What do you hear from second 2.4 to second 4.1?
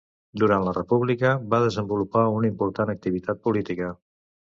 una important activitat política.